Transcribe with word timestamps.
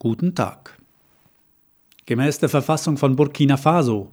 Guten 0.00 0.36
Tag. 0.36 0.78
Gemäß 2.06 2.38
der 2.38 2.48
Verfassung 2.48 2.96
von 2.96 3.16
Burkina 3.16 3.56
Faso 3.56 4.12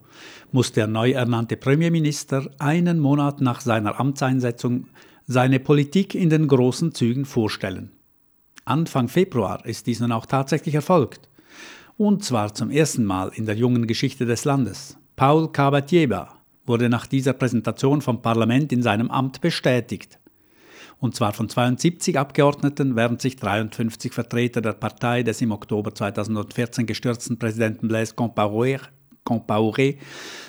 muss 0.51 0.71
der 0.71 0.87
neu 0.87 1.11
ernannte 1.11 1.57
Premierminister 1.57 2.49
einen 2.57 2.99
Monat 2.99 3.39
nach 3.39 3.61
seiner 3.61 3.99
Amtseinsetzung 3.99 4.87
seine 5.27 5.59
Politik 5.59 6.15
in 6.15 6.31
den 6.31 6.47
großen 6.47 6.95
Zügen 6.95 7.23
vorstellen. 7.23 7.91
Anfang 8.65 9.09
Februar 9.09 9.63
ist 9.63 9.85
dies 9.85 9.99
nun 9.99 10.11
auch 10.11 10.25
tatsächlich 10.25 10.73
erfolgt. 10.73 11.29
Und 11.97 12.23
zwar 12.23 12.55
zum 12.55 12.71
ersten 12.71 13.05
Mal 13.05 13.31
in 13.35 13.45
der 13.45 13.55
jungen 13.55 13.85
Geschichte 13.85 14.25
des 14.25 14.43
Landes. 14.43 14.97
Paul 15.15 15.51
Kabatieba 15.51 16.33
wurde 16.65 16.89
nach 16.89 17.05
dieser 17.05 17.33
Präsentation 17.33 18.01
vom 18.01 18.23
Parlament 18.23 18.73
in 18.73 18.81
seinem 18.81 19.11
Amt 19.11 19.39
bestätigt 19.39 20.17
und 21.05 21.15
zwar 21.15 21.31
von 21.31 21.47
72 21.47 22.19
Abgeordneten, 22.19 22.95
während 22.95 23.21
sich 23.21 23.37
53 23.37 24.11
Vertreter 24.11 24.61
der 24.61 24.73
Partei 24.73 25.23
des 25.23 25.39
im 25.39 25.51
Oktober 25.51 25.93
2014 25.93 26.85
gestürzten 26.85 27.39
Präsidenten 27.39 27.87
Blaise 27.87 28.13
Compaoré 28.15 28.81
Compaoré 29.23 29.97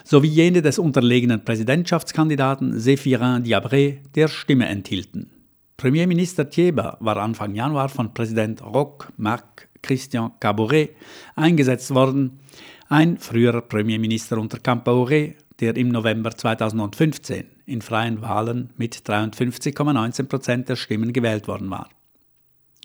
sowie 0.05 0.28
jene 0.28 0.62
des 0.62 0.78
unterlegenen 0.78 1.45
Präsidentschaftskandidaten 1.45 2.78
Zéphirin 2.78 3.42
Diabré 3.42 3.98
der 4.14 4.28
Stimme 4.28 4.66
enthielten. 4.66 5.30
Premierminister 5.77 6.48
Thieba 6.48 6.97
war 7.00 7.16
Anfang 7.19 7.55
Januar 7.55 7.88
von 7.88 8.12
Präsident 8.12 8.62
Roch 8.62 9.06
Marc 9.16 9.69
Christian 9.83 10.33
Caboret 10.41 10.91
eingesetzt 11.36 11.95
worden, 11.95 12.41
ein 12.88 13.19
früherer 13.19 13.62
Premierminister 13.62 14.38
unter 14.38 14.59
Compaoré, 14.59 15.34
der 15.60 15.77
im 15.77 15.88
November 15.88 16.30
2015 16.30 17.46
in 17.66 17.83
freien 17.83 18.23
Wahlen 18.23 18.70
mit 18.77 18.97
53,19 18.97 20.28
Prozent 20.28 20.69
der 20.69 20.77
Stimmen 20.77 21.12
gewählt 21.12 21.48
worden 21.48 21.70
war. 21.70 21.88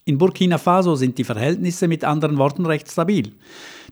In 0.04 0.18
Burkina 0.18 0.58
Faso 0.58 0.96
sind 0.96 1.20
die 1.20 1.24
Verhältnisse 1.24 1.88
mit 1.88 2.04
anderen 2.04 2.38
Worten 2.38 2.66
recht 2.66 2.90
stabil. 2.90 3.34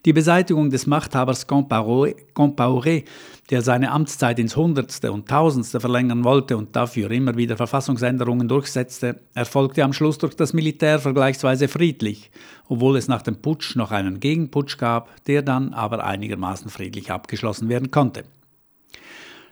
Die 0.06 0.14
Beseitigung 0.14 0.72
des 0.72 0.88
Machthabers 0.88 1.48
Compaoré, 1.48 3.04
der 3.52 3.62
seine 3.62 3.92
Amtszeit 3.92 4.40
ins 4.40 4.56
Hundertste 4.56 5.12
und 5.12 5.30
Tausendste 5.30 5.80
verlängern 5.80 6.24
wollte 6.24 6.58
und 6.58 6.76
dafür 6.76 7.12
immer 7.12 7.38
wieder 7.38 7.58
Verfassungsänderungen 7.58 8.48
durchsetzte, 8.48 9.20
erfolgte 9.36 9.84
am 9.84 9.94
Schluss 9.94 10.18
durch 10.18 10.36
das 10.36 10.54
Militär 10.54 10.98
vergleichsweise 10.98 11.68
friedlich, 11.68 12.32
obwohl 12.68 12.98
es 12.98 13.08
nach 13.08 13.22
dem 13.22 13.36
Putsch 13.36 13.76
noch 13.76 13.92
einen 13.92 14.20
Gegenputsch 14.20 14.78
gab, 14.78 15.24
der 15.26 15.44
dann 15.44 15.74
aber 15.74 16.04
einigermaßen 16.04 16.72
friedlich 16.72 17.12
abgeschlossen 17.12 17.70
werden 17.70 17.92
konnte. 17.92 18.24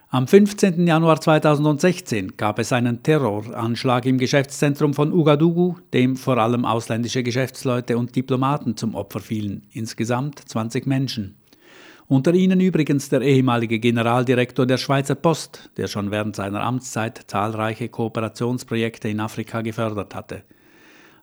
Am 0.10 0.26
15. 0.26 0.88
Januar 0.88 1.20
2016 1.20 2.38
gab 2.38 2.60
es 2.60 2.72
einen 2.72 3.04
Terroranschlag 3.04 4.06
im 4.06 4.18
Geschäftszentrum 4.18 4.94
von 4.94 5.12
Ouagadougou, 5.12 5.80
dem 5.92 6.16
vor 6.16 6.38
allem 6.38 6.64
ausländische 6.64 7.24
Geschäftsleute 7.24 7.98
und 7.98 8.16
Diplomaten 8.16 8.78
zum 8.78 8.96
Opfer 8.96 9.20
fielen, 9.20 9.68
insgesamt 9.74 10.40
20 10.48 10.86
Menschen. 10.86 11.36
Unter 12.08 12.34
ihnen 12.34 12.62
übrigens 12.62 13.10
der 13.10 13.20
ehemalige 13.20 13.80
Generaldirektor 13.80 14.66
der 14.66 14.78
Schweizer 14.78 15.16
Post, 15.16 15.72
der 15.76 15.88
schon 15.88 16.10
während 16.10 16.38
seiner 16.38 16.64
Amtszeit 16.64 17.26
zahlreiche 17.28 17.90
Kooperationsprojekte 17.90 19.10
in 19.10 19.20
Afrika 19.20 19.60
gefördert 19.60 20.16
hatte. 20.16 20.44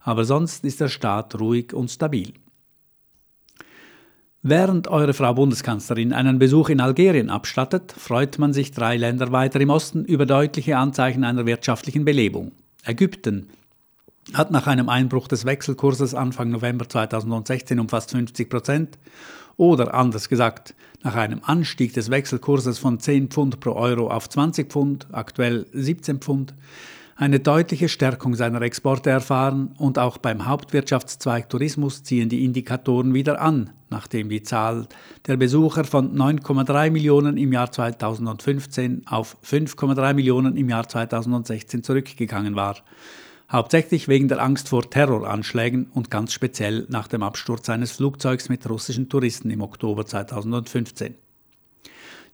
Aber 0.00 0.26
sonst 0.26 0.62
ist 0.62 0.82
der 0.82 0.88
Staat 0.88 1.40
ruhig 1.40 1.72
und 1.72 1.90
stabil. 1.90 2.34
Während 4.46 4.88
eure 4.88 5.14
Frau 5.14 5.32
Bundeskanzlerin 5.32 6.12
einen 6.12 6.38
Besuch 6.38 6.68
in 6.68 6.82
Algerien 6.82 7.30
abstattet, 7.30 7.94
freut 7.96 8.38
man 8.38 8.52
sich 8.52 8.72
drei 8.72 8.98
Länder 8.98 9.32
weiter 9.32 9.58
im 9.58 9.70
Osten 9.70 10.04
über 10.04 10.26
deutliche 10.26 10.76
Anzeichen 10.76 11.24
einer 11.24 11.46
wirtschaftlichen 11.46 12.04
Belebung. 12.04 12.52
Ägypten 12.84 13.48
hat 14.34 14.50
nach 14.50 14.66
einem 14.66 14.90
Einbruch 14.90 15.28
des 15.28 15.46
Wechselkurses 15.46 16.14
Anfang 16.14 16.50
November 16.50 16.86
2016 16.86 17.80
um 17.80 17.88
fast 17.88 18.10
50 18.10 18.50
Prozent 18.50 18.98
oder 19.56 19.94
anders 19.94 20.28
gesagt, 20.28 20.74
nach 21.02 21.14
einem 21.14 21.40
Anstieg 21.42 21.94
des 21.94 22.10
Wechselkurses 22.10 22.78
von 22.78 23.00
10 23.00 23.28
Pfund 23.28 23.60
pro 23.60 23.72
Euro 23.72 24.10
auf 24.10 24.28
20 24.28 24.70
Pfund, 24.70 25.06
aktuell 25.12 25.64
17 25.72 26.18
Pfund, 26.18 26.52
eine 27.16 27.38
deutliche 27.38 27.88
Stärkung 27.88 28.34
seiner 28.34 28.60
Exporte 28.62 29.10
erfahren 29.10 29.74
und 29.78 29.98
auch 29.98 30.18
beim 30.18 30.46
Hauptwirtschaftszweig 30.46 31.48
Tourismus 31.48 32.02
ziehen 32.02 32.28
die 32.28 32.44
Indikatoren 32.44 33.14
wieder 33.14 33.40
an, 33.40 33.70
nachdem 33.88 34.28
die 34.28 34.42
Zahl 34.42 34.88
der 35.26 35.36
Besucher 35.36 35.84
von 35.84 36.16
9,3 36.16 36.90
Millionen 36.90 37.36
im 37.36 37.52
Jahr 37.52 37.70
2015 37.70 39.06
auf 39.06 39.36
5,3 39.44 40.14
Millionen 40.14 40.56
im 40.56 40.68
Jahr 40.68 40.88
2016 40.88 41.84
zurückgegangen 41.84 42.56
war. 42.56 42.78
Hauptsächlich 43.50 44.08
wegen 44.08 44.26
der 44.26 44.42
Angst 44.42 44.68
vor 44.68 44.90
Terroranschlägen 44.90 45.86
und 45.92 46.10
ganz 46.10 46.32
speziell 46.32 46.86
nach 46.88 47.06
dem 47.06 47.22
Absturz 47.22 47.68
eines 47.68 47.92
Flugzeugs 47.92 48.48
mit 48.48 48.68
russischen 48.68 49.08
Touristen 49.08 49.50
im 49.50 49.60
Oktober 49.60 50.04
2015. 50.06 51.14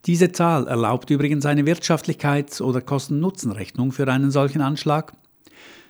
Diese 0.06 0.32
Zahl 0.32 0.66
erlaubt 0.66 1.10
übrigens 1.10 1.44
eine 1.44 1.62
Wirtschaftlichkeits- 1.64 2.62
oder 2.62 2.80
Kosten-Nutzen-Rechnung 2.80 3.92
für 3.92 4.08
einen 4.08 4.30
solchen 4.30 4.62
Anschlag. 4.62 5.12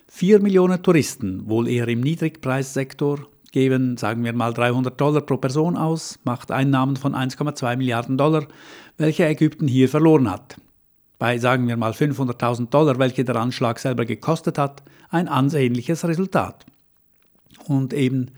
4 0.08 0.40
Millionen 0.40 0.82
Touristen, 0.82 1.48
wohl 1.48 1.68
eher 1.68 1.86
im 1.86 2.00
Niedrigpreissektor, 2.00 3.20
geben, 3.52 3.96
sagen 3.96 4.24
wir 4.24 4.32
mal, 4.32 4.52
300 4.52 5.00
Dollar 5.00 5.20
pro 5.20 5.36
Person 5.36 5.76
aus, 5.76 6.18
macht 6.24 6.50
Einnahmen 6.50 6.96
von 6.96 7.14
1,2 7.14 7.76
Milliarden 7.76 8.18
Dollar, 8.18 8.46
welche 8.96 9.26
Ägypten 9.26 9.68
hier 9.68 9.88
verloren 9.88 10.30
hat. 10.30 10.56
Bei, 11.18 11.38
sagen 11.38 11.68
wir 11.68 11.76
mal, 11.76 11.92
500.000 11.92 12.70
Dollar, 12.70 12.98
welche 12.98 13.24
der 13.24 13.36
Anschlag 13.36 13.78
selber 13.78 14.04
gekostet 14.04 14.58
hat, 14.58 14.82
ein 15.10 15.28
ansehnliches 15.28 16.04
Resultat. 16.04 16.64
Und 17.66 17.92
eben, 17.92 18.30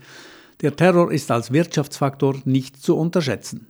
der 0.61 0.75
Terror 0.75 1.11
ist 1.11 1.31
als 1.31 1.51
Wirtschaftsfaktor 1.51 2.35
nicht 2.45 2.81
zu 2.81 2.97
unterschätzen. 2.97 3.67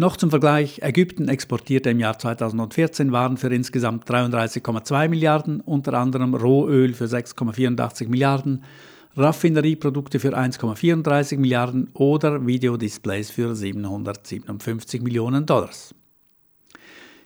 Noch 0.00 0.16
zum 0.16 0.30
Vergleich, 0.30 0.80
Ägypten 0.82 1.26
exportierte 1.26 1.90
im 1.90 1.98
Jahr 1.98 2.16
2014 2.16 3.10
Waren 3.10 3.36
für 3.36 3.52
insgesamt 3.52 4.08
33,2 4.08 5.08
Milliarden, 5.08 5.60
unter 5.60 5.94
anderem 5.94 6.36
Rohöl 6.36 6.94
für 6.94 7.06
6,84 7.06 8.06
Milliarden, 8.06 8.62
Raffinerieprodukte 9.16 10.20
für 10.20 10.38
1,34 10.38 11.38
Milliarden 11.38 11.90
oder 11.94 12.46
Videodisplays 12.46 13.30
für 13.30 13.56
757 13.56 15.02
Millionen 15.02 15.46
Dollars. 15.46 15.92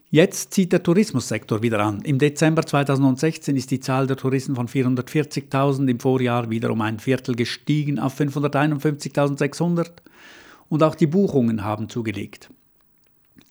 Jetzt 0.09 0.55
zieht 0.55 0.73
der 0.73 0.83
Tourismussektor 0.83 1.61
wieder 1.61 1.81
an. 1.81 2.01
Im 2.01 2.19
Dezember 2.19 2.65
2016 2.65 3.55
ist 3.55 3.71
die 3.71 3.81
Zahl 3.81 4.07
der 4.07 4.17
Touristen 4.17 4.57
von 4.57 4.67
440.000 4.67 5.91
im 5.91 6.01
Vorjahr 6.01 6.49
wieder 6.49 6.71
um 6.71 6.81
ein 6.81 7.01
Viertel 7.01 7.35
gestiegen 7.35 7.99
auf 7.99 8.19
551.600 8.19 9.91
und 10.71 10.83
auch 10.83 10.95
die 10.95 11.07
Buchungen 11.07 11.65
haben 11.65 11.91
zugelegt. 11.91 12.49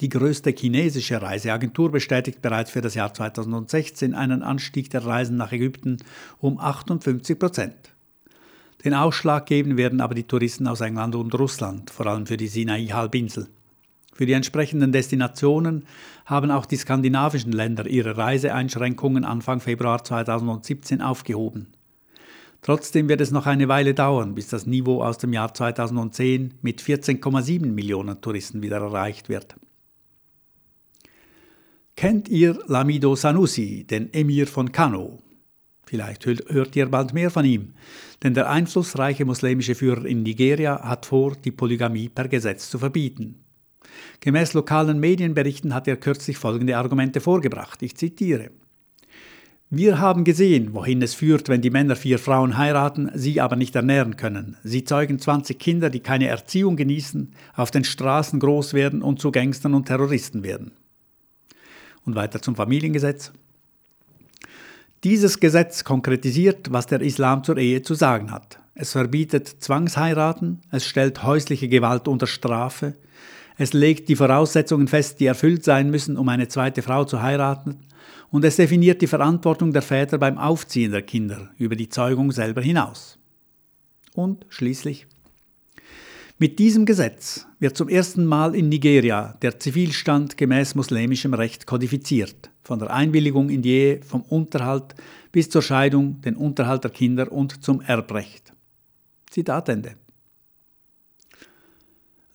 Die 0.01 0.09
größte 0.09 0.49
chinesische 0.49 1.21
Reiseagentur 1.21 1.91
bestätigt 1.91 2.41
bereits 2.41 2.71
für 2.71 2.81
das 2.81 2.95
Jahr 2.95 3.13
2016 3.13 4.15
einen 4.15 4.41
Anstieg 4.41 4.89
der 4.89 5.05
Reisen 5.05 5.37
nach 5.37 5.51
Ägypten 5.51 5.97
um 6.39 6.59
58 6.59 7.37
Prozent. 7.37 7.75
Den 8.83 8.95
Ausschlag 8.95 9.45
geben 9.45 9.77
werden 9.77 10.01
aber 10.01 10.15
die 10.15 10.23
Touristen 10.23 10.65
aus 10.65 10.81
England 10.81 11.13
und 11.13 11.35
Russland, 11.35 11.91
vor 11.91 12.07
allem 12.07 12.25
für 12.25 12.37
die 12.37 12.47
Sinai-Halbinsel. 12.47 13.47
Für 14.11 14.25
die 14.25 14.33
entsprechenden 14.33 14.91
Destinationen 14.91 15.85
haben 16.25 16.49
auch 16.49 16.65
die 16.65 16.77
skandinavischen 16.77 17.51
Länder 17.51 17.85
ihre 17.85 18.17
Reiseeinschränkungen 18.17 19.23
Anfang 19.23 19.59
Februar 19.59 20.03
2017 20.03 21.01
aufgehoben. 21.01 21.67
Trotzdem 22.63 23.07
wird 23.07 23.21
es 23.21 23.29
noch 23.29 23.45
eine 23.45 23.67
Weile 23.67 23.93
dauern, 23.93 24.33
bis 24.33 24.47
das 24.47 24.65
Niveau 24.65 25.03
aus 25.03 25.19
dem 25.19 25.33
Jahr 25.33 25.53
2010 25.53 26.55
mit 26.63 26.81
14,7 26.81 27.67
Millionen 27.67 28.19
Touristen 28.19 28.63
wieder 28.63 28.77
erreicht 28.77 29.29
wird. 29.29 29.55
Kennt 32.01 32.29
ihr 32.29 32.57
Lamido 32.65 33.15
Sanusi, 33.15 33.83
den 33.83 34.11
Emir 34.11 34.47
von 34.47 34.71
Kano? 34.71 35.19
Vielleicht 35.85 36.25
hört 36.25 36.75
ihr 36.75 36.87
bald 36.87 37.13
mehr 37.13 37.29
von 37.29 37.45
ihm, 37.45 37.75
denn 38.23 38.33
der 38.33 38.49
einflussreiche 38.49 39.23
muslimische 39.23 39.75
Führer 39.75 40.05
in 40.05 40.23
Nigeria 40.23 40.81
hat 40.81 41.05
vor, 41.05 41.35
die 41.35 41.51
Polygamie 41.51 42.09
per 42.09 42.27
Gesetz 42.27 42.71
zu 42.71 42.79
verbieten. 42.79 43.43
Gemäß 44.19 44.53
lokalen 44.53 44.99
Medienberichten 44.99 45.75
hat 45.75 45.87
er 45.87 45.95
kürzlich 45.95 46.39
folgende 46.39 46.75
Argumente 46.75 47.21
vorgebracht. 47.21 47.83
Ich 47.83 47.95
zitiere. 47.95 48.49
Wir 49.69 49.99
haben 49.99 50.23
gesehen, 50.23 50.73
wohin 50.73 51.03
es 51.03 51.13
führt, 51.13 51.49
wenn 51.49 51.61
die 51.61 51.69
Männer 51.69 51.95
vier 51.95 52.17
Frauen 52.17 52.57
heiraten, 52.57 53.11
sie 53.13 53.39
aber 53.39 53.57
nicht 53.57 53.75
ernähren 53.75 54.17
können. 54.17 54.57
Sie 54.63 54.85
zeugen 54.85 55.19
20 55.19 55.59
Kinder, 55.59 55.91
die 55.91 55.99
keine 55.99 56.29
Erziehung 56.29 56.77
genießen, 56.77 57.35
auf 57.53 57.69
den 57.69 57.83
Straßen 57.83 58.39
groß 58.39 58.73
werden 58.73 59.03
und 59.03 59.19
zu 59.19 59.31
Gangstern 59.31 59.75
und 59.75 59.85
Terroristen 59.85 60.43
werden. 60.43 60.71
Und 62.05 62.15
weiter 62.15 62.41
zum 62.41 62.55
Familiengesetz. 62.55 63.31
Dieses 65.03 65.39
Gesetz 65.39 65.83
konkretisiert, 65.83 66.71
was 66.71 66.87
der 66.87 67.01
Islam 67.01 67.43
zur 67.43 67.57
Ehe 67.57 67.81
zu 67.81 67.95
sagen 67.95 68.31
hat. 68.31 68.59
Es 68.75 68.91
verbietet 68.91 69.47
Zwangsheiraten, 69.47 70.61
es 70.71 70.85
stellt 70.85 71.23
häusliche 71.23 71.67
Gewalt 71.67 72.07
unter 72.07 72.27
Strafe, 72.27 72.95
es 73.57 73.73
legt 73.73 74.09
die 74.09 74.15
Voraussetzungen 74.15 74.87
fest, 74.87 75.19
die 75.19 75.25
erfüllt 75.25 75.63
sein 75.63 75.91
müssen, 75.91 76.17
um 76.17 76.29
eine 76.29 76.47
zweite 76.47 76.81
Frau 76.81 77.03
zu 77.03 77.21
heiraten, 77.21 77.79
und 78.29 78.45
es 78.45 78.55
definiert 78.55 79.01
die 79.01 79.07
Verantwortung 79.07 79.73
der 79.73 79.81
Väter 79.81 80.17
beim 80.17 80.37
Aufziehen 80.37 80.91
der 80.91 81.01
Kinder 81.01 81.49
über 81.57 81.75
die 81.75 81.89
Zeugung 81.89 82.31
selber 82.31 82.61
hinaus. 82.61 83.19
Und 84.13 84.45
schließlich 84.49 85.05
Mit 86.41 86.57
diesem 86.57 86.87
Gesetz 86.87 87.45
wird 87.59 87.77
zum 87.77 87.87
ersten 87.87 88.25
Mal 88.25 88.55
in 88.55 88.67
Nigeria 88.67 89.37
der 89.43 89.59
Zivilstand 89.59 90.37
gemäß 90.37 90.73
muslimischem 90.73 91.35
Recht 91.35 91.67
kodifiziert, 91.67 92.49
von 92.63 92.79
der 92.79 92.89
Einwilligung 92.89 93.51
in 93.51 93.61
die 93.61 93.69
Ehe, 93.69 94.01
vom 94.01 94.23
Unterhalt 94.23 94.95
bis 95.31 95.51
zur 95.51 95.61
Scheidung, 95.61 96.19
den 96.21 96.35
Unterhalt 96.35 96.83
der 96.83 96.89
Kinder 96.89 97.31
und 97.31 97.63
zum 97.63 97.81
Erbrecht. 97.81 98.53
Zitat 99.29 99.69
Ende. 99.69 99.93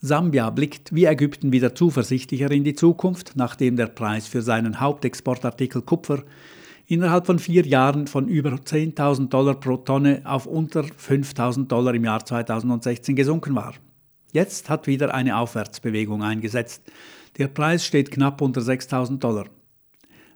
Sambia 0.00 0.50
blickt 0.50 0.94
wie 0.94 1.06
Ägypten 1.06 1.50
wieder 1.50 1.75
zuversichtlicher 1.75 2.52
in 2.52 2.62
die 2.62 2.76
Zukunft, 2.76 3.32
nachdem 3.35 3.75
der 3.75 3.88
Preis 3.88 4.29
für 4.29 4.43
seinen 4.43 4.79
Hauptexportartikel 4.79 5.82
Kupfer 5.82 6.23
innerhalb 6.87 7.26
von 7.26 7.41
vier 7.41 7.67
Jahren 7.67 8.06
von 8.06 8.29
über 8.29 8.50
10.000 8.50 9.31
Dollar 9.31 9.59
pro 9.59 9.79
Tonne 9.79 10.23
auf 10.23 10.47
unter 10.47 10.82
5.000 10.82 11.67
Dollar 11.67 11.93
im 11.93 12.05
Jahr 12.05 12.25
2016 12.25 13.17
gesunken 13.17 13.56
war. 13.56 13.75
Jetzt 14.37 14.69
hat 14.69 14.87
wieder 14.87 15.15
eine 15.15 15.38
Aufwärtsbewegung 15.38 16.23
eingesetzt. 16.23 16.83
Der 17.38 17.49
Preis 17.49 17.87
steht 17.87 18.11
knapp 18.11 18.43
unter 18.43 18.61
6.000 18.61 19.19
Dollar. 19.19 19.47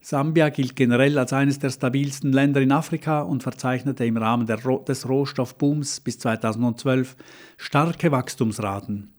Sambia 0.01 0.49
gilt 0.49 0.75
generell 0.75 1.19
als 1.19 1.35
eines 1.35 1.59
der 1.59 1.69
stabilsten 1.69 2.33
Länder 2.33 2.63
in 2.63 2.73
Afrika 2.73 3.21
und 3.21 3.43
verzeichnete 3.43 4.07
im 4.07 4.17
Rahmen 4.17 4.47
des 4.47 5.07
Rohstoffbooms 5.07 6.01
bis 6.01 6.19
2012 6.19 7.15
starke 7.59 8.11
Wachstumsraten 8.11 9.13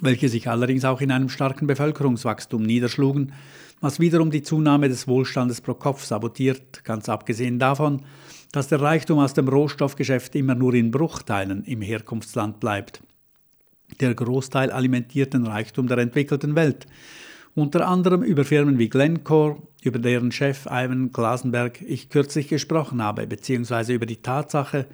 welche 0.00 0.28
sich 0.28 0.48
allerdings 0.48 0.84
auch 0.84 1.00
in 1.02 1.12
einem 1.12 1.28
starken 1.28 1.66
Bevölkerungswachstum 1.66 2.62
niederschlugen, 2.62 3.34
was 3.80 4.00
wiederum 4.00 4.30
die 4.30 4.42
Zunahme 4.42 4.88
des 4.88 5.06
Wohlstandes 5.06 5.60
pro 5.60 5.74
Kopf 5.74 6.02
sabotiert, 6.02 6.82
ganz 6.82 7.10
abgesehen 7.10 7.58
davon, 7.58 8.00
dass 8.52 8.68
der 8.68 8.80
Reichtum 8.80 9.18
aus 9.18 9.34
dem 9.34 9.48
Rohstoffgeschäft 9.48 10.34
immer 10.34 10.54
nur 10.54 10.72
in 10.72 10.90
Bruchteilen 10.90 11.62
im 11.64 11.82
Herkunftsland 11.82 12.58
bleibt. 12.58 13.02
Der 14.00 14.14
Großteil 14.14 14.70
alimentiert 14.70 15.34
den 15.34 15.46
Reichtum 15.46 15.86
der 15.86 15.98
entwickelten 15.98 16.54
Welt, 16.54 16.86
unter 17.54 17.86
anderem 17.86 18.22
über 18.22 18.44
Firmen 18.44 18.78
wie 18.78 18.88
Glencore, 18.88 19.60
über 19.82 19.98
deren 19.98 20.32
Chef 20.32 20.66
Ivan 20.66 21.12
Glasenberg 21.12 21.82
ich 21.82 22.08
kürzlich 22.08 22.48
gesprochen 22.48 23.02
habe, 23.02 23.26
beziehungsweise 23.26 23.92
über 23.92 24.06
die 24.06 24.22
Tatsache, 24.22 24.86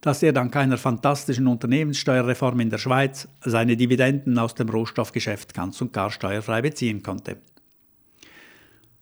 dass 0.00 0.22
er 0.22 0.32
dank 0.32 0.54
einer 0.54 0.78
fantastischen 0.78 1.46
Unternehmenssteuerreform 1.48 2.60
in 2.60 2.70
der 2.70 2.78
Schweiz 2.78 3.28
seine 3.44 3.76
Dividenden 3.76 4.38
aus 4.38 4.54
dem 4.54 4.68
Rohstoffgeschäft 4.68 5.54
ganz 5.54 5.80
und 5.80 5.92
gar 5.92 6.10
steuerfrei 6.10 6.62
beziehen 6.62 7.02
konnte. 7.02 7.38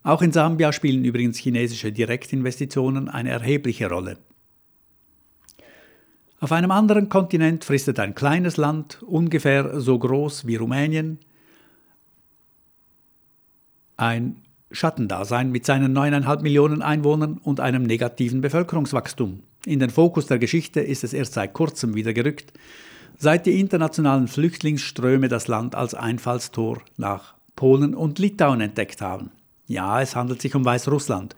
Auch 0.02 0.22
in 0.22 0.32
Sambia 0.32 0.72
spielen 0.72 1.04
übrigens 1.04 1.38
chinesische 1.38 1.92
Direktinvestitionen 1.92 3.08
eine 3.08 3.30
erhebliche 3.30 3.88
Rolle. 3.88 4.18
Auf 6.44 6.52
einem 6.52 6.72
anderen 6.72 7.08
Kontinent 7.08 7.64
fristet 7.64 7.98
ein 7.98 8.14
kleines 8.14 8.58
Land, 8.58 9.02
ungefähr 9.02 9.80
so 9.80 9.98
groß 9.98 10.46
wie 10.46 10.56
Rumänien, 10.56 11.18
ein 13.96 14.42
Schattendasein 14.70 15.50
mit 15.50 15.64
seinen 15.64 15.96
9,5 15.96 16.42
Millionen 16.42 16.82
Einwohnern 16.82 17.38
und 17.38 17.60
einem 17.60 17.84
negativen 17.84 18.42
Bevölkerungswachstum. 18.42 19.40
In 19.64 19.78
den 19.78 19.88
Fokus 19.88 20.26
der 20.26 20.38
Geschichte 20.38 20.80
ist 20.80 21.02
es 21.02 21.14
erst 21.14 21.32
seit 21.32 21.54
kurzem 21.54 21.94
wieder 21.94 22.12
gerückt, 22.12 22.52
seit 23.16 23.46
die 23.46 23.58
internationalen 23.58 24.28
Flüchtlingsströme 24.28 25.28
das 25.28 25.48
Land 25.48 25.74
als 25.74 25.94
Einfallstor 25.94 26.82
nach 26.98 27.36
Polen 27.56 27.94
und 27.94 28.18
Litauen 28.18 28.60
entdeckt 28.60 29.00
haben. 29.00 29.30
Ja, 29.66 30.02
es 30.02 30.14
handelt 30.14 30.42
sich 30.42 30.54
um 30.54 30.62
Weißrussland. 30.62 31.36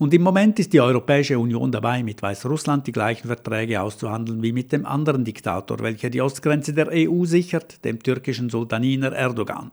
Und 0.00 0.14
im 0.14 0.22
Moment 0.22 0.58
ist 0.58 0.72
die 0.72 0.80
Europäische 0.80 1.38
Union 1.38 1.70
dabei, 1.70 2.02
mit 2.02 2.22
Weißrussland 2.22 2.86
die 2.86 2.92
gleichen 2.92 3.26
Verträge 3.26 3.82
auszuhandeln 3.82 4.42
wie 4.42 4.50
mit 4.50 4.72
dem 4.72 4.86
anderen 4.86 5.26
Diktator, 5.26 5.78
welcher 5.80 6.08
die 6.08 6.22
Ostgrenze 6.22 6.72
der 6.72 6.88
EU 6.90 7.26
sichert, 7.26 7.84
dem 7.84 8.02
türkischen 8.02 8.48
Sultaniner 8.48 9.12
Erdogan. 9.12 9.72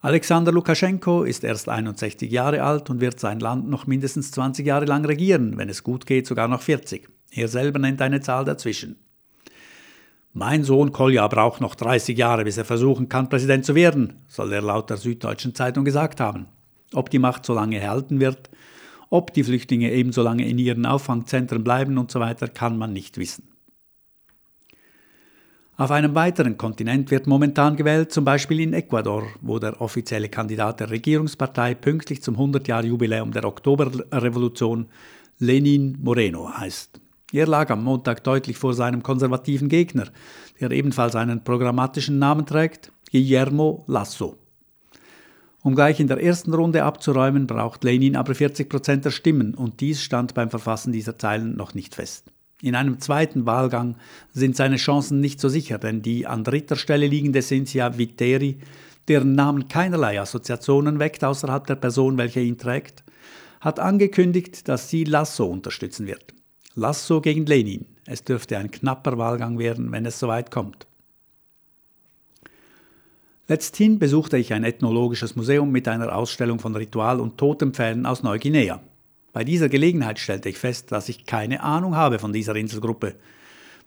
Alexander 0.00 0.52
Lukaschenko 0.52 1.24
ist 1.24 1.42
erst 1.42 1.68
61 1.68 2.30
Jahre 2.30 2.62
alt 2.62 2.88
und 2.88 3.00
wird 3.00 3.18
sein 3.18 3.40
Land 3.40 3.68
noch 3.68 3.88
mindestens 3.88 4.30
20 4.30 4.64
Jahre 4.64 4.84
lang 4.84 5.04
regieren, 5.04 5.58
wenn 5.58 5.68
es 5.68 5.82
gut 5.82 6.06
geht 6.06 6.28
sogar 6.28 6.46
noch 6.46 6.62
40. 6.62 7.08
Er 7.32 7.48
selber 7.48 7.80
nennt 7.80 8.00
eine 8.00 8.20
Zahl 8.20 8.44
dazwischen. 8.44 8.94
Mein 10.34 10.62
Sohn 10.62 10.92
Kolja 10.92 11.26
braucht 11.26 11.60
noch 11.60 11.74
30 11.74 12.16
Jahre, 12.16 12.44
bis 12.44 12.58
er 12.58 12.64
versuchen 12.64 13.08
kann, 13.08 13.28
Präsident 13.28 13.64
zu 13.64 13.74
werden, 13.74 14.22
soll 14.28 14.52
er 14.52 14.62
laut 14.62 14.88
der 14.88 14.98
Süddeutschen 14.98 15.52
Zeitung 15.52 15.84
gesagt 15.84 16.20
haben. 16.20 16.46
Ob 16.92 17.10
die 17.10 17.18
Macht 17.18 17.44
so 17.44 17.54
lange 17.54 17.80
erhalten 17.80 18.20
wird, 18.20 18.50
ob 19.10 19.32
die 19.32 19.44
Flüchtlinge 19.44 19.92
ebenso 19.92 20.22
lange 20.22 20.48
in 20.48 20.58
ihren 20.58 20.86
Auffangzentren 20.86 21.64
bleiben 21.64 21.98
und 21.98 22.10
so 22.10 22.20
weiter, 22.20 22.48
kann 22.48 22.78
man 22.78 22.92
nicht 22.92 23.18
wissen. 23.18 23.48
Auf 25.76 25.90
einem 25.90 26.14
weiteren 26.14 26.56
Kontinent 26.56 27.10
wird 27.10 27.26
momentan 27.26 27.74
gewählt, 27.74 28.12
zum 28.12 28.24
Beispiel 28.24 28.60
in 28.60 28.74
Ecuador, 28.74 29.24
wo 29.40 29.58
der 29.58 29.80
offizielle 29.80 30.28
Kandidat 30.28 30.78
der 30.78 30.90
Regierungspartei 30.90 31.74
pünktlich 31.74 32.22
zum 32.22 32.36
100-Jahr-Jubiläum 32.36 33.32
der 33.32 33.44
Oktoberrevolution 33.44 34.86
Lenin 35.40 35.98
Moreno 36.00 36.48
heißt. 36.48 37.00
Er 37.32 37.48
lag 37.48 37.70
am 37.70 37.82
Montag 37.82 38.22
deutlich 38.22 38.56
vor 38.56 38.74
seinem 38.74 39.02
konservativen 39.02 39.68
Gegner, 39.68 40.06
der 40.60 40.70
ebenfalls 40.70 41.16
einen 41.16 41.42
programmatischen 41.42 42.20
Namen 42.20 42.46
trägt, 42.46 42.92
Guillermo 43.10 43.82
Lasso. 43.88 44.43
Um 45.64 45.74
gleich 45.74 45.98
in 45.98 46.08
der 46.08 46.22
ersten 46.22 46.52
Runde 46.52 46.84
abzuräumen, 46.84 47.46
braucht 47.46 47.84
Lenin 47.84 48.16
aber 48.16 48.34
40 48.34 48.68
Prozent 48.68 49.06
der 49.06 49.10
Stimmen 49.10 49.54
und 49.54 49.80
dies 49.80 50.02
stand 50.02 50.34
beim 50.34 50.50
Verfassen 50.50 50.92
dieser 50.92 51.18
Zeilen 51.18 51.56
noch 51.56 51.72
nicht 51.72 51.94
fest. 51.94 52.30
In 52.60 52.74
einem 52.74 53.00
zweiten 53.00 53.46
Wahlgang 53.46 53.96
sind 54.30 54.56
seine 54.56 54.76
Chancen 54.76 55.20
nicht 55.20 55.40
so 55.40 55.48
sicher, 55.48 55.78
denn 55.78 56.02
die 56.02 56.26
an 56.26 56.44
dritter 56.44 56.76
Stelle 56.76 57.06
liegende 57.06 57.40
Cynthia 57.40 57.96
Viteri, 57.96 58.58
deren 59.08 59.32
Namen 59.32 59.66
keinerlei 59.66 60.20
Assoziationen 60.20 60.98
weckt 60.98 61.24
außerhalb 61.24 61.66
der 61.66 61.76
Person, 61.76 62.18
welche 62.18 62.40
ihn 62.40 62.58
trägt, 62.58 63.02
hat 63.62 63.80
angekündigt, 63.80 64.68
dass 64.68 64.90
sie 64.90 65.04
Lasso 65.04 65.46
unterstützen 65.46 66.06
wird. 66.06 66.34
Lasso 66.74 67.22
gegen 67.22 67.46
Lenin. 67.46 67.86
Es 68.04 68.22
dürfte 68.22 68.58
ein 68.58 68.70
knapper 68.70 69.16
Wahlgang 69.16 69.58
werden, 69.58 69.90
wenn 69.92 70.04
es 70.04 70.18
soweit 70.18 70.50
kommt. 70.50 70.86
Letzthin 73.46 73.98
besuchte 73.98 74.38
ich 74.38 74.54
ein 74.54 74.64
ethnologisches 74.64 75.36
Museum 75.36 75.70
mit 75.70 75.86
einer 75.86 76.16
Ausstellung 76.16 76.60
von 76.60 76.74
Ritual- 76.74 77.20
und 77.20 77.36
Totempfählen 77.36 78.06
aus 78.06 78.22
Neuguinea. 78.22 78.80
Bei 79.34 79.44
dieser 79.44 79.68
Gelegenheit 79.68 80.18
stellte 80.18 80.48
ich 80.48 80.56
fest, 80.56 80.92
dass 80.92 81.10
ich 81.10 81.26
keine 81.26 81.62
Ahnung 81.62 81.94
habe 81.94 82.18
von 82.18 82.32
dieser 82.32 82.56
Inselgruppe. 82.56 83.16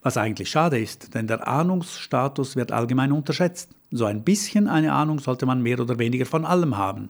Was 0.00 0.16
eigentlich 0.16 0.48
schade 0.48 0.78
ist, 0.78 1.12
denn 1.14 1.26
der 1.26 1.48
Ahnungsstatus 1.48 2.54
wird 2.54 2.70
allgemein 2.70 3.10
unterschätzt. 3.10 3.70
So 3.90 4.04
ein 4.04 4.22
bisschen 4.22 4.68
eine 4.68 4.92
Ahnung 4.92 5.18
sollte 5.18 5.44
man 5.44 5.60
mehr 5.60 5.80
oder 5.80 5.98
weniger 5.98 6.26
von 6.26 6.44
allem 6.44 6.76
haben. 6.76 7.08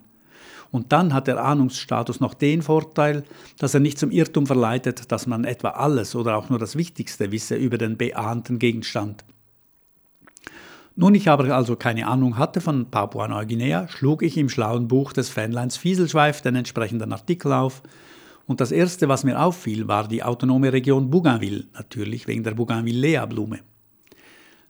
Und 0.71 0.93
dann 0.93 1.12
hat 1.12 1.26
der 1.26 1.45
Ahnungsstatus 1.45 2.19
noch 2.21 2.33
den 2.33 2.62
Vorteil, 2.62 3.25
dass 3.59 3.75
er 3.75 3.81
nicht 3.81 3.99
zum 3.99 4.11
Irrtum 4.11 4.47
verleitet, 4.47 5.12
dass 5.12 5.26
man 5.26 5.45
etwa 5.45 5.71
alles 5.71 6.14
oder 6.14 6.38
auch 6.38 6.49
nur 6.49 6.59
das 6.59 6.76
Wichtigste 6.76 7.31
wisse 7.31 7.57
über 7.57 7.76
den 7.76 7.99
beahnten 7.99 8.59
Gegenstand. 8.59 9.23
Nun 11.00 11.14
ich 11.14 11.28
aber 11.28 11.55
also 11.55 11.76
keine 11.76 12.09
Ahnung 12.09 12.38
hatte 12.38 12.61
von 12.61 12.90
Papua-Neuguinea, 12.90 13.87
schlug 13.87 14.21
ich 14.25 14.37
im 14.37 14.49
schlauen 14.49 14.88
Buch 14.88 15.12
des 15.12 15.28
Fanleins 15.28 15.76
Fieselschweif 15.76 16.43
den 16.43 16.57
entsprechenden 16.57 17.12
Artikel 17.12 17.52
auf, 17.52 17.85
und 18.47 18.61
das 18.61 18.73
Erste, 18.73 19.09
was 19.09 19.23
mir 19.23 19.40
auffiel, 19.40 19.87
war 19.87 20.09
die 20.09 20.25
autonome 20.25 20.73
Region 20.73 21.09
Bougainville, 21.09 21.67
natürlich 21.73 22.26
wegen 22.26 22.43
der 22.43 22.55
Bougainvillea-Blume. 22.55 23.61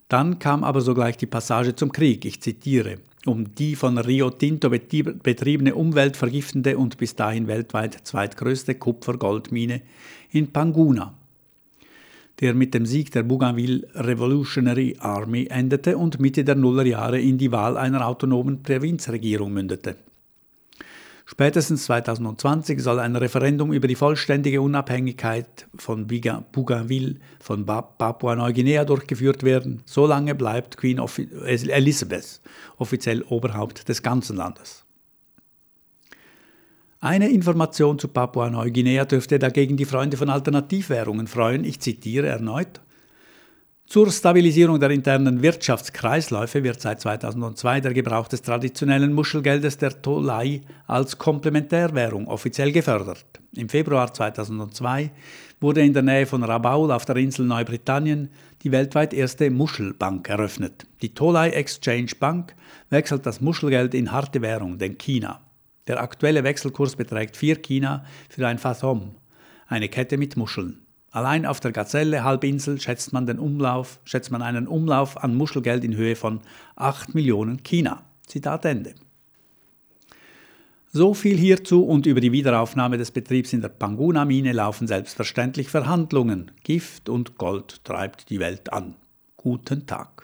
Dann 0.08 0.38
kam 0.38 0.64
aber 0.64 0.82
sogleich 0.82 1.16
die 1.16 1.25
Passage 1.25 1.75
zum 1.75 1.92
Krieg, 1.92 2.26
ich 2.26 2.42
zitiere, 2.42 2.97
um 3.25 3.54
die 3.54 3.75
von 3.75 3.97
Rio 3.97 4.28
Tinto 4.28 4.68
betriebene 4.68 5.75
umweltvergiftende 5.75 6.76
und 6.76 6.99
bis 6.99 7.14
dahin 7.14 7.47
weltweit 7.47 8.00
zweitgrößte 8.02 8.75
Kupfer-Goldmine 8.75 9.80
in 10.30 10.52
Panguna, 10.52 11.14
der 12.40 12.54
mit 12.54 12.75
dem 12.75 12.87
Sieg 12.87 13.11
der 13.12 13.23
Bougainville 13.23 13.87
Revolutionary 13.95 14.97
Army 15.00 15.49
endete 15.50 15.99
und 15.99 16.21
Mitte 16.21 16.45
der 16.45 16.54
Nullerjahre 16.54 17.21
in 17.21 17.38
die 17.38 17.52
Wahl 17.52 17.76
einer 17.76 18.07
autonomen 18.07 18.62
Provinzregierung 18.62 19.52
mündete. 19.52 19.97
Spätestens 21.30 21.85
2020 21.85 22.80
soll 22.80 22.99
ein 23.00 23.14
Referendum 23.14 23.75
über 23.75 23.87
die 23.87 23.97
vollständige 23.97 24.62
Unabhängigkeit 24.62 25.68
von 25.76 26.07
Bougainville 26.07 27.16
von 27.38 27.66
Papua-Neuguinea 27.66 28.87
durchgeführt 28.87 29.42
werden. 29.42 29.83
Solange 29.85 30.35
bleibt 30.35 30.78
Queen 30.78 30.99
Elizabeth 30.99 32.40
offiziell 32.78 33.23
Oberhaupt 33.25 33.90
des 33.90 34.02
ganzen 34.02 34.38
Landes. 34.38 34.87
Eine 37.00 37.28
Information 37.28 37.97
zu 37.97 38.09
Papua-Neuguinea 38.09 39.05
dürfte 39.05 39.38
dagegen 39.38 39.76
die 39.76 39.85
Freunde 39.85 40.17
von 40.17 40.28
Alternativwährungen 40.28 41.28
freuen. 41.28 41.62
Ich 41.62 41.78
zitiere 41.78 42.26
erneut. 42.26 42.81
Zur 43.87 44.11
Stabilisierung 44.11 44.81
der 44.81 44.90
internen 44.90 45.40
Wirtschaftskreisläufe 45.40 46.64
wird 46.64 46.81
seit 46.81 47.00
2002 47.00 47.81
der 47.83 47.95
Gebrauch 47.95 48.26
des 48.26 48.43
traditionellen 48.43 49.12
Muschelgeldes 49.12 49.78
der 49.78 50.02
Tolai 50.02 50.62
als 50.88 51.17
Komplementärwährung 51.17 52.26
offiziell 52.26 52.73
gefördert. 52.73 53.26
Im 53.55 53.69
Februar 53.69 54.12
2002 54.12 55.12
wurde 55.61 55.83
in 55.83 55.93
der 55.93 56.02
Nähe 56.02 56.26
von 56.26 56.43
Rabaul 56.43 56.90
auf 56.90 57.05
der 57.05 57.17
Insel 57.17 57.47
Neubritannien 57.47 58.28
die 58.62 58.73
weltweit 58.73 59.14
erste 59.14 59.50
Muschelbank 59.50 60.28
eröffnet. 60.28 60.85
Die 61.00 61.14
Tolai 61.14 61.50
Exchange 61.50 62.11
Bank 62.19 62.57
wechselt 62.90 63.25
das 63.25 63.40
Muschelgeld 63.40 63.95
in 63.95 64.11
harte 64.11 64.43
Währung, 64.43 64.78
den 64.78 64.99
China. 64.99 65.40
Der 65.88 66.00
aktuelle 66.02 66.45
Wechselkurs 66.45 66.97
beträgt 66.97 67.37
4 67.37 67.57
China 67.57 68.04
für 68.28 68.47
ein 68.47 68.59
Fathom, 68.59 69.16
eine 69.66 69.88
Kette 69.88 70.18
mit 70.18 70.37
Muscheln. 70.37 70.83
Allein 71.11 71.47
auf 71.47 71.61
der 71.61 71.73
Gazelle-Halbinsel 71.73 72.80
schätzt 72.80 73.14
man, 73.14 73.26
den 73.26 73.38
Umlauf, 73.38 73.99
schätzt 74.04 74.30
man 74.30 74.42
einen 74.42 74.68
Umlauf 74.68 75.16
an 75.16 75.35
Muschelgeld 75.35 75.83
in 75.83 75.97
Höhe 75.97 76.14
von 76.14 76.40
8 76.76 77.14
Millionen 77.14 77.62
China. 77.62 78.02
Zitat 78.26 78.66
Ende. 78.66 78.95
So 80.92 81.14
viel 81.14 81.38
hierzu 81.38 81.85
und 81.85 82.07
über 82.07 82.21
die 82.21 82.33
Wiederaufnahme 82.33 82.99
des 82.99 83.11
Betriebs 83.11 83.54
in 83.54 83.62
der 83.62 83.68
Panguna-Mine 83.68 84.52
laufen 84.52 84.87
selbstverständlich 84.87 85.68
Verhandlungen. 85.68 86.50
Gift 86.64 87.09
und 87.09 87.38
Gold 87.38 87.85
treibt 87.85 88.28
die 88.28 88.40
Welt 88.40 88.73
an. 88.73 88.95
Guten 89.37 89.87
Tag. 89.87 90.17